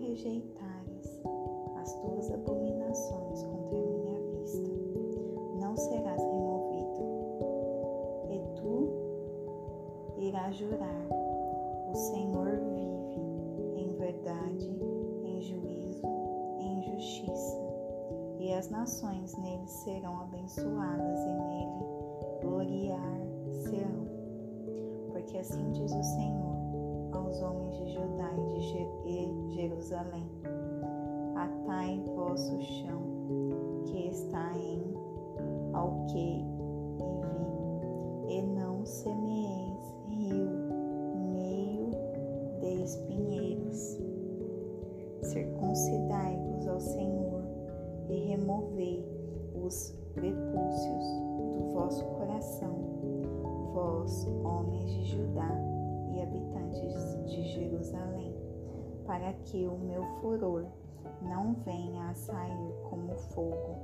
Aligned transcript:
rejeitares 0.00 1.20
as 1.80 1.94
tuas 2.00 2.30
abominações 2.32 3.42
contra 3.44 3.78
a 3.78 3.82
minha 3.82 4.20
vista, 4.32 4.70
não 5.60 5.76
serás 5.76 6.20
removido. 6.20 7.04
E 8.28 8.40
tu 8.56 8.90
irás 10.18 10.56
jurar: 10.56 11.06
O 11.88 11.94
Senhor 11.94 12.58
vive 12.74 13.80
em 13.80 13.94
verdade, 13.96 14.68
em 15.24 15.40
juízo, 15.40 16.06
em 16.58 16.82
justiça, 16.82 17.56
e 18.40 18.52
as 18.52 18.68
nações 18.68 19.36
nele 19.38 19.68
serão 19.68 20.22
abençoadas 20.22 21.20
e 21.20 21.32
nele 21.32 21.84
gloriar-se-ão. 22.42 24.10
Porque 25.12 25.38
assim 25.38 25.70
diz 25.70 25.92
o 25.92 26.02
Senhor 26.02 26.49
aos 27.30 27.42
homens 27.42 27.76
de 27.78 27.92
Judá 27.92 28.32
e 29.06 29.26
de 29.26 29.54
Jerusalém: 29.54 30.28
Atai 31.36 32.02
vosso 32.16 32.60
chão, 32.60 33.02
que 33.84 34.08
está 34.08 34.52
em 34.56 34.82
Alquei 35.72 36.44
e 36.98 37.04
vi, 38.26 38.34
e 38.34 38.42
não 38.42 38.84
semeeis 38.84 39.94
rio, 40.08 40.50
meio 41.32 41.90
de 42.60 42.82
espinheiros. 42.82 44.00
Circuncidai-vos 45.22 46.66
ao 46.66 46.80
Senhor 46.80 47.44
e 48.08 48.16
removei 48.26 49.06
os 49.54 49.94
prepúcios 50.14 51.04
do 51.52 51.72
vosso 51.74 52.04
coração, 52.06 52.74
vós, 53.72 54.26
homens 54.44 54.90
de 54.90 55.04
Judá 55.04 55.79
e 56.12 56.22
habitantes 56.22 57.24
de 57.26 57.42
Jerusalém, 57.42 58.34
para 59.06 59.32
que 59.44 59.66
o 59.66 59.78
meu 59.78 60.04
furor 60.20 60.66
não 61.22 61.54
venha 61.64 62.10
a 62.10 62.14
sair 62.14 62.74
como 62.88 63.14
fogo 63.16 63.76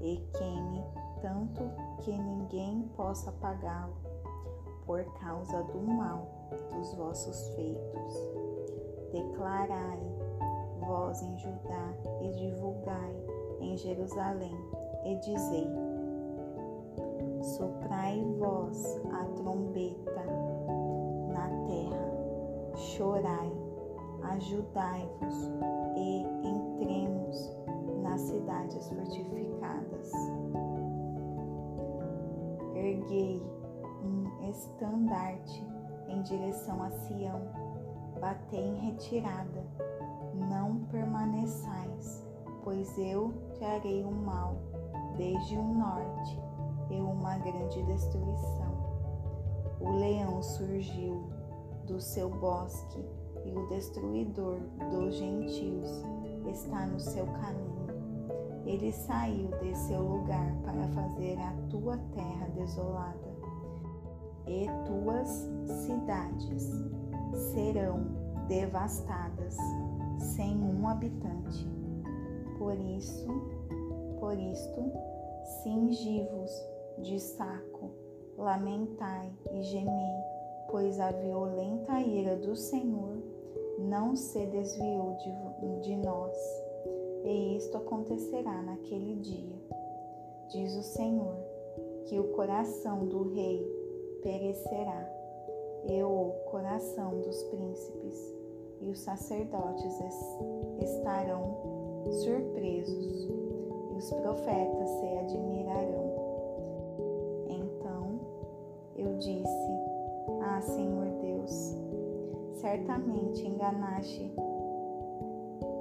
e 0.00 0.16
queime 0.32 0.82
tanto 1.20 1.62
que 2.02 2.10
ninguém 2.10 2.82
possa 2.96 3.30
apagá-lo 3.30 3.94
por 4.86 5.04
causa 5.20 5.62
do 5.64 5.80
mal 5.82 6.26
dos 6.74 6.94
vossos 6.94 7.48
feitos. 7.54 8.14
Declarai 9.12 10.00
vós 10.80 11.22
em 11.22 11.38
Judá 11.38 11.94
e 12.22 12.30
divulgai 12.30 13.16
em 13.60 13.76
Jerusalém 13.76 14.56
e 15.04 15.16
dizei: 15.16 15.68
Soprai 17.42 18.22
vós 18.38 19.00
a 19.12 19.24
trombeta 19.36 20.39
chorai, 23.00 23.50
ajudai-vos 24.24 25.50
e 25.96 26.22
entremos 26.46 27.56
nas 28.02 28.20
cidades 28.20 28.90
fortificadas. 28.90 30.12
Erguei 32.74 33.42
um 34.04 34.50
estandarte 34.50 35.66
em 36.08 36.20
direção 36.20 36.82
a 36.82 36.90
Sião, 36.90 37.40
batei 38.20 38.66
em 38.66 38.90
retirada, 38.90 39.64
não 40.34 40.80
permaneçais, 40.90 42.22
pois 42.62 42.98
eu 42.98 43.32
trarei 43.58 44.04
o 44.04 44.10
mal 44.10 44.56
desde 45.16 45.56
o 45.56 45.62
norte 45.62 46.38
e 46.90 47.00
uma 47.00 47.38
grande 47.38 47.82
destruição. 47.84 48.78
O 49.80 49.90
leão 49.92 50.42
surgiu 50.42 51.39
do 51.90 52.00
seu 52.00 52.30
bosque 52.30 53.04
e 53.44 53.52
o 53.52 53.66
destruidor 53.66 54.60
dos 54.90 55.14
gentios 55.16 55.88
está 56.48 56.86
no 56.86 57.00
seu 57.00 57.26
caminho. 57.26 57.90
Ele 58.64 58.92
saiu 58.92 59.48
de 59.58 59.76
seu 59.76 60.00
lugar 60.00 60.54
para 60.62 60.86
fazer 60.88 61.36
a 61.40 61.52
tua 61.68 61.96
terra 62.14 62.46
desolada, 62.54 63.30
e 64.46 64.66
tuas 64.86 65.28
cidades 65.84 66.70
serão 67.52 68.06
devastadas, 68.46 69.56
sem 70.18 70.56
um 70.56 70.86
habitante. 70.86 71.68
Por 72.58 72.78
isso, 72.78 73.26
por 74.20 74.38
isto, 74.38 74.92
cingi-vos 75.62 76.50
de 76.98 77.18
saco, 77.18 77.90
lamentai 78.36 79.32
e 79.52 79.62
gemei, 79.62 80.39
pois 80.70 81.00
a 81.00 81.10
violenta 81.10 82.00
ira 82.00 82.36
do 82.36 82.54
Senhor 82.54 83.18
não 83.78 84.14
se 84.14 84.46
desviou 84.46 85.16
de, 85.16 85.80
de 85.80 85.96
nós. 85.96 86.36
E 87.24 87.56
isto 87.56 87.76
acontecerá 87.76 88.62
naquele 88.62 89.16
dia, 89.16 89.56
diz 90.48 90.74
o 90.76 90.82
Senhor, 90.82 91.36
que 92.06 92.18
o 92.18 92.32
coração 92.32 93.06
do 93.06 93.34
rei 93.34 93.62
perecerá, 94.22 95.08
e 95.86 96.02
o 96.02 96.32
coração 96.50 97.20
dos 97.20 97.42
príncipes 97.44 98.40
e 98.80 98.88
os 98.88 98.98
sacerdotes 99.00 100.00
estarão 100.80 101.56
surpresos, 102.10 103.28
e 103.92 103.96
os 103.96 104.10
profetas 104.10 104.88
se 104.88 105.18
admirarão. 105.18 106.10
Então 107.48 108.20
eu 108.96 109.16
disse: 109.18 109.69
Senhor 110.60 111.06
Deus, 111.20 111.76
certamente 112.54 113.46
enganaste 113.46 114.32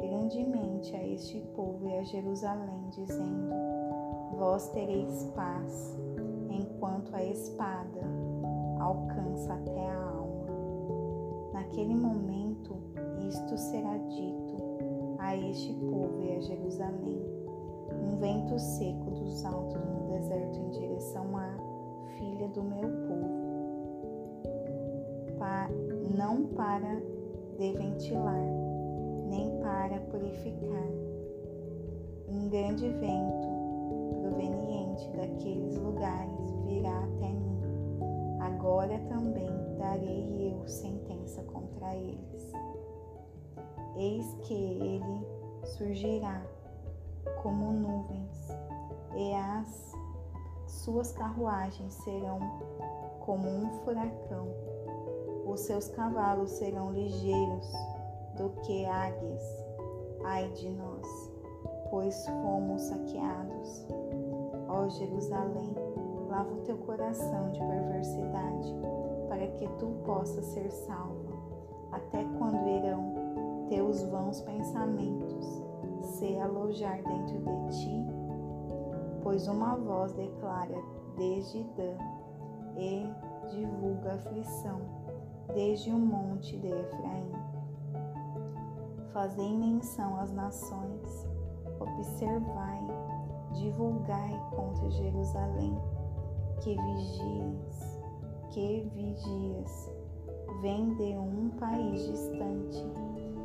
grandemente 0.00 0.94
a 0.94 1.06
este 1.06 1.40
povo 1.54 1.88
e 1.88 1.98
a 1.98 2.02
Jerusalém, 2.02 2.88
dizendo: 2.90 3.54
Vós 4.36 4.68
tereis 4.70 5.24
paz, 5.34 5.98
enquanto 6.50 7.14
a 7.14 7.24
espada 7.24 8.00
alcança 8.78 9.54
até 9.54 9.90
a 9.90 10.00
alma. 10.00 10.46
Naquele 11.52 11.94
momento, 11.94 12.76
isto 13.28 13.58
será 13.58 13.96
dito 13.96 14.56
a 15.18 15.36
este 15.36 15.72
povo 15.74 16.22
e 16.22 16.36
a 16.36 16.40
Jerusalém: 16.40 17.22
um 17.90 18.16
vento 18.18 18.58
seco 18.58 19.10
dos 19.10 19.44
altos 19.44 19.80
no 19.84 20.08
deserto 20.08 20.58
em 20.58 20.70
direção 20.70 21.36
à 21.36 21.56
filha 22.16 22.48
do 22.48 22.62
meu 22.62 22.88
povo 23.06 23.37
não 26.16 26.46
para 26.48 27.00
de 27.58 27.72
ventilar, 27.72 28.46
nem 29.28 29.58
para 29.60 30.00
purificar. 30.10 30.88
Um 32.28 32.48
grande 32.48 32.88
vento 32.88 33.48
proveniente 34.20 35.08
daqueles 35.16 35.76
lugares 35.76 36.50
virá 36.64 36.98
até 36.98 37.28
mim. 37.28 37.60
Agora 38.40 38.98
também 39.08 39.50
darei 39.78 40.52
eu 40.52 40.66
sentença 40.66 41.42
contra 41.44 41.94
eles. 41.94 42.52
Eis 43.96 44.34
que 44.42 44.54
ele 44.54 45.26
surgirá 45.64 46.42
como 47.42 47.72
nuvens, 47.72 48.48
e 49.16 49.34
as 49.34 49.92
suas 50.66 51.12
carruagens 51.12 51.94
serão 51.94 52.38
como 53.20 53.48
um 53.48 53.70
furacão 53.84 54.46
os 55.48 55.60
seus 55.60 55.88
cavalos 55.88 56.50
serão 56.50 56.92
ligeiros 56.92 57.72
do 58.36 58.50
que 58.62 58.84
águias. 58.84 59.42
Ai 60.24 60.48
de 60.50 60.68
nós, 60.70 61.32
pois 61.90 62.26
fomos 62.26 62.82
saqueados. 62.82 63.86
Ó 64.68 64.88
Jerusalém, 64.88 65.74
lava 66.28 66.52
o 66.52 66.60
teu 66.60 66.76
coração 66.76 67.50
de 67.50 67.60
perversidade, 67.60 68.76
para 69.28 69.46
que 69.46 69.66
tu 69.78 69.86
possas 70.04 70.44
ser 70.44 70.70
salvo. 70.70 71.38
Até 71.92 72.22
quando 72.38 72.68
irão 72.68 73.66
teus 73.68 74.02
vãos 74.02 74.42
pensamentos 74.42 75.46
se 76.02 76.38
alojar 76.38 77.02
dentro 77.02 77.38
de 77.38 77.78
ti? 77.78 78.06
Pois 79.22 79.48
uma 79.48 79.74
voz 79.76 80.12
declara 80.12 80.78
desde 81.16 81.64
Dan 81.74 81.96
e 82.76 83.10
divulga 83.50 84.12
aflição 84.12 84.97
desde 85.54 85.90
o 85.90 85.98
monte 85.98 86.56
de 86.58 86.68
Efraim. 86.68 87.32
Fazei 89.12 89.56
menção 89.56 90.20
às 90.20 90.32
nações, 90.32 91.26
observai, 91.80 92.86
divulgai 93.52 94.40
contra 94.54 94.90
Jerusalém, 94.90 95.76
que 96.60 96.76
vigias, 96.76 97.98
que 98.50 98.90
vigias, 98.94 99.90
vem 100.60 100.94
de 100.94 101.16
um 101.16 101.50
país 101.58 102.06
distante 102.06 102.84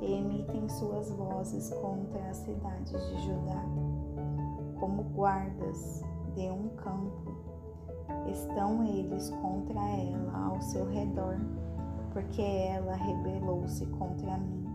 e 0.00 0.12
emitem 0.12 0.68
suas 0.68 1.10
vozes 1.12 1.70
contra 1.74 2.22
as 2.28 2.36
cidades 2.38 2.92
de 2.92 3.22
Judá, 3.26 3.64
como 4.78 5.02
guardas 5.14 6.02
de 6.34 6.50
um 6.50 6.68
campo. 6.76 7.36
Estão 8.30 8.84
eles 8.84 9.30
contra 9.30 9.80
ela 9.80 10.46
ao 10.46 10.62
seu 10.62 10.86
redor 10.86 11.38
porque 12.18 12.42
ela 12.42 12.96
rebelou-se 12.96 13.86
contra 13.86 14.38
mim, 14.38 14.66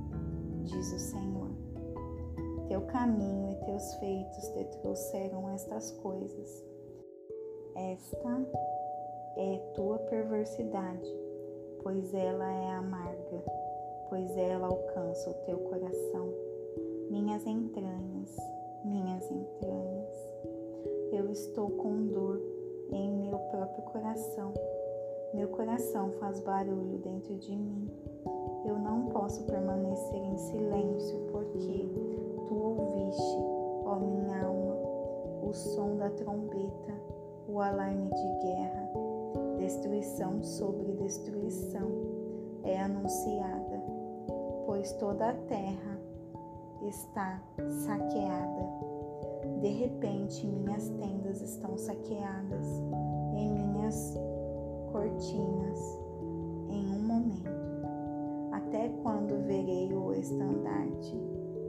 diz 0.63 0.93
o 0.93 0.99
Senhor. 0.99 1.49
Teu 2.69 2.79
caminho 2.83 3.51
e 3.51 3.65
teus 3.65 3.95
feitos 3.95 4.47
te 4.47 4.63
trouxeram 4.77 5.49
estas 5.49 5.91
coisas. 5.91 6.63
Esta 7.75 8.47
é 9.35 9.57
tua 9.75 9.97
perversidade, 9.99 11.13
pois 11.81 12.13
ela 12.13 12.49
é 12.49 12.71
amarga, 12.75 13.43
pois 14.07 14.37
ela 14.37 14.67
alcança 14.67 15.29
o 15.29 15.45
teu 15.45 15.57
coração. 15.57 16.29
Minhas 17.09 17.45
entranhas, 17.45 18.37
minhas 18.85 19.29
entranhas, 19.29 20.29
eu 21.11 21.29
estou 21.29 21.71
com 21.71 22.07
dor 22.07 22.41
em 22.89 23.11
meu 23.11 23.37
próprio 23.37 23.83
coração. 23.83 24.53
Meu 25.33 25.47
coração 25.47 26.12
faz 26.19 26.39
barulho 26.41 27.00
dentro 27.00 27.35
de 27.35 27.56
mim. 27.56 27.89
Eu 28.65 28.77
não 28.77 29.07
posso 29.07 29.44
permanecer 29.45 30.24
em 30.24 30.38
silêncio, 30.38 31.19
porque 31.31 31.89
tu 32.47 32.53
ouviste, 32.53 33.38
ó 33.83 33.97
minha 34.00 34.45
alma, 34.45 34.75
o 35.44 35.51
som 35.51 35.97
da 35.97 36.12
trombeta, 36.12 36.94
o 37.47 37.59
alarme 37.59 38.09
de 38.12 38.45
guerra. 38.45 38.89
Destruição 39.57 40.44
sobre 40.44 40.91
destruição 40.94 41.89
é 42.63 42.79
anunciada, 42.79 43.81
pois 44.68 44.94
toda 44.94 45.29
a 45.29 45.33
terra 45.33 46.00
está 46.88 47.41
saqueada. 47.86 48.68
De 49.62 49.69
repente, 49.69 50.45
minhas 50.45 50.89
tendas 50.89 51.41
estão 51.41 51.77
saqueadas 51.77 52.68
e 53.36 53.50
minhas 53.50 54.18
cortinas 55.03 56.00
em 56.69 56.88
um 56.95 57.00
momento. 57.00 57.51
Até 58.51 58.88
quando 59.01 59.45
verei 59.45 59.94
o 59.94 60.13
estandarte 60.13 61.15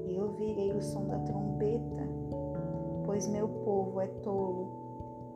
e 0.07 0.17
ouvirei 0.21 0.73
o 0.73 0.81
som 0.81 1.07
da 1.07 1.19
trombeta? 1.19 2.09
Pois 3.05 3.27
meu 3.27 3.49
povo 3.49 4.01
é 4.01 4.07
tolo, 4.23 4.69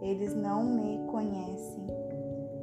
eles 0.01 0.35
não 0.35 0.65
me 0.65 0.99
conhecem. 1.09 1.87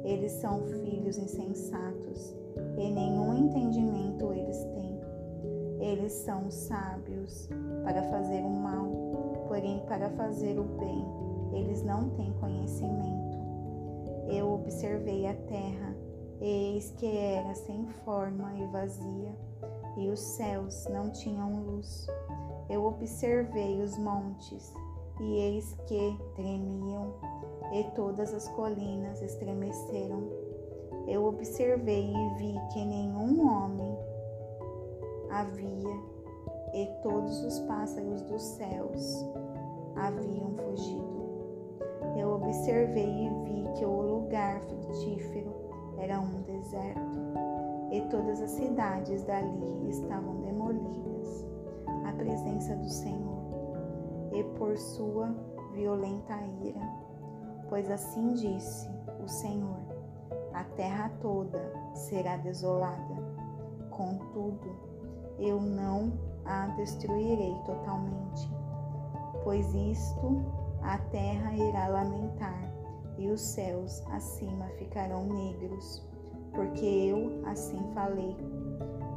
Eles 0.04 0.32
são 0.32 0.62
filhos 0.62 1.18
insensatos 1.18 2.34
e 2.78 2.90
nenhum 2.90 3.34
entendimento 3.34 4.32
eles 4.32 4.64
têm. 4.64 5.00
Eles 5.80 6.12
são 6.12 6.50
sábios 6.50 7.48
para 7.82 8.02
fazer 8.04 8.40
o 8.42 8.48
mal, 8.48 8.86
porém 9.48 9.82
para 9.86 10.08
fazer 10.10 10.58
o 10.58 10.64
bem 10.64 11.26
eles 11.52 11.82
não 11.82 12.10
têm 12.10 12.32
conhecimento. 12.34 13.25
Eu 14.28 14.52
observei 14.52 15.26
a 15.26 15.34
terra, 15.34 15.96
eis 16.40 16.90
que 16.98 17.06
era 17.06 17.54
sem 17.54 17.86
forma 18.04 18.52
e 18.56 18.66
vazia, 18.66 19.34
e 19.96 20.08
os 20.08 20.20
céus 20.20 20.86
não 20.90 21.10
tinham 21.10 21.62
luz. 21.64 22.06
Eu 22.68 22.84
observei 22.84 23.80
os 23.80 23.96
montes, 23.98 24.74
e 25.20 25.36
eis 25.36 25.74
que 25.86 26.18
tremiam, 26.34 27.14
e 27.72 27.84
todas 27.94 28.34
as 28.34 28.48
colinas 28.48 29.22
estremeceram. 29.22 30.28
Eu 31.06 31.24
observei 31.24 32.12
e 32.12 32.34
vi 32.34 32.60
que 32.72 32.84
nenhum 32.84 33.48
homem 33.48 33.96
havia, 35.30 36.16
e 36.74 36.86
todos 37.02 37.44
os 37.44 37.60
pássaros 37.60 38.22
dos 38.22 38.42
céus 38.42 39.24
haviam 39.94 40.52
fugido. 40.56 41.25
Eu 42.16 42.34
observei 42.34 43.26
e 43.26 43.28
vi 43.44 43.68
que 43.74 43.84
o 43.84 44.00
lugar 44.00 44.60
frutífero 44.60 45.54
era 45.98 46.18
um 46.18 46.42
deserto, 46.42 47.18
e 47.90 48.00
todas 48.10 48.40
as 48.40 48.50
cidades 48.50 49.22
dali 49.24 49.88
estavam 49.88 50.40
demolidas 50.40 51.44
à 52.04 52.12
presença 52.12 52.74
do 52.76 52.88
Senhor 52.88 53.36
e 54.32 54.42
por 54.58 54.76
sua 54.76 55.34
violenta 55.72 56.34
ira. 56.64 56.80
Pois 57.68 57.90
assim 57.90 58.32
disse 58.34 58.88
o 59.22 59.28
Senhor: 59.28 59.78
a 60.52 60.64
terra 60.76 61.10
toda 61.20 61.72
será 61.94 62.36
desolada. 62.38 63.16
Contudo, 63.90 64.76
eu 65.38 65.60
não 65.60 66.12
a 66.44 66.68
destruirei 66.76 67.54
totalmente, 67.64 68.50
pois 69.42 69.74
isto 69.74 70.44
a 70.86 70.98
terra 71.10 71.52
irá 71.52 71.88
lamentar 71.88 72.72
e 73.18 73.28
os 73.28 73.40
céus 73.40 74.02
acima 74.12 74.66
ficarão 74.78 75.26
negros, 75.26 76.00
porque 76.54 76.84
eu 76.84 77.42
assim 77.44 77.78
falei. 77.92 78.36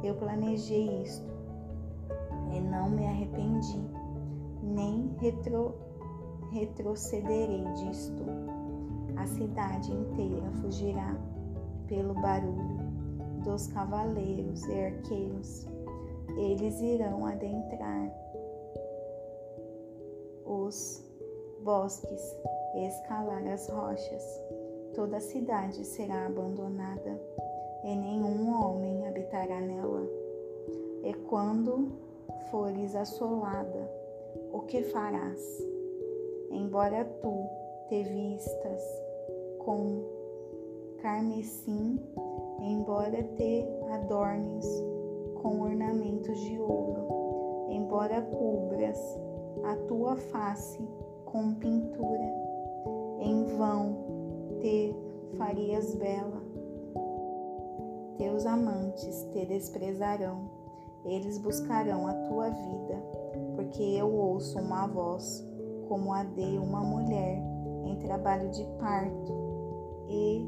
Eu 0.02 0.16
planejei 0.16 1.02
isto 1.02 1.30
e 2.52 2.60
não 2.60 2.90
me 2.90 3.06
arrependi, 3.06 3.78
nem 4.64 5.14
retro, 5.20 5.76
retrocederei 6.50 7.64
disto. 7.74 8.24
A 9.16 9.26
cidade 9.26 9.92
inteira 9.92 10.50
fugirá 10.60 11.16
pelo 11.86 12.14
barulho 12.14 12.80
dos 13.44 13.68
cavaleiros 13.68 14.64
e 14.64 14.86
arqueiros. 14.86 15.68
Eles 16.36 16.80
irão 16.80 17.26
adentrar 17.26 18.10
os 20.44 21.09
bosques 21.62 22.36
escalar 22.74 23.46
as 23.46 23.68
rochas. 23.68 24.40
Toda 24.94 25.18
a 25.18 25.20
cidade 25.20 25.84
será 25.84 26.26
abandonada 26.26 27.20
e 27.84 27.94
nenhum 27.94 28.52
homem 28.52 29.06
habitará 29.06 29.60
nela. 29.60 30.06
E 31.04 31.14
quando 31.28 31.92
fores 32.50 32.94
assolada, 32.94 33.90
o 34.52 34.60
que 34.60 34.82
farás? 34.82 35.40
Embora 36.50 37.04
tu 37.04 37.46
te 37.88 38.02
vistas 38.02 38.82
com 39.58 40.02
carmesim, 41.00 41.98
embora 42.60 43.22
te 43.22 43.64
adornes 43.92 44.66
com 45.42 45.60
ornamentos 45.60 46.38
de 46.40 46.58
ouro, 46.58 47.68
embora 47.70 48.20
cubras 48.22 48.98
a 49.64 49.76
tua 49.86 50.16
face 50.16 50.86
com 51.32 51.54
pintura. 51.54 52.32
Em 53.20 53.44
vão 53.56 53.96
te 54.60 54.94
farias 55.36 55.94
bela. 55.94 56.42
Teus 58.16 58.44
amantes 58.44 59.26
te 59.32 59.46
desprezarão, 59.46 60.50
eles 61.04 61.38
buscarão 61.38 62.06
a 62.06 62.12
tua 62.12 62.50
vida, 62.50 63.02
porque 63.56 63.82
eu 63.82 64.12
ouço 64.12 64.58
uma 64.58 64.86
voz 64.86 65.46
como 65.88 66.12
a 66.12 66.22
de 66.24 66.58
uma 66.58 66.80
mulher 66.80 67.42
em 67.84 67.96
trabalho 67.96 68.50
de 68.50 68.64
parto, 68.78 69.32
e 70.08 70.46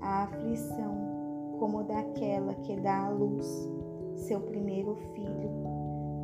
a 0.00 0.24
aflição 0.24 1.56
como 1.58 1.84
daquela 1.84 2.54
que 2.54 2.76
dá 2.76 3.06
à 3.06 3.08
luz 3.08 3.70
seu 4.14 4.40
primeiro 4.40 4.94
filho, 5.14 5.50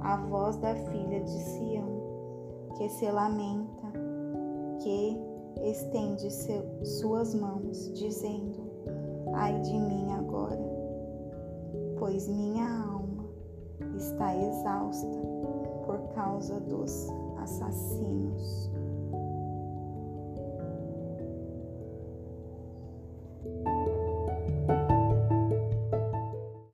a 0.01 0.17
voz 0.17 0.57
da 0.57 0.75
filha 0.75 1.21
de 1.21 1.31
Sião, 1.31 2.03
que 2.77 2.89
se 2.89 3.11
lamenta 3.11 3.92
que 4.83 5.17
estende 5.63 6.31
seu, 6.31 6.65
suas 6.85 7.35
mãos, 7.35 7.93
dizendo: 7.95 8.61
Ai 9.35 9.61
de 9.61 9.79
mim 9.79 10.13
agora, 10.13 10.61
pois 11.99 12.29
minha 12.29 12.67
alma 12.67 13.25
está 13.97 14.37
exausta 14.37 15.19
por 15.87 15.99
causa 16.15 16.61
dos 16.61 17.09
assassinos. 17.39 18.71